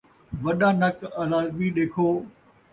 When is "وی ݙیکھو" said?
1.57-2.07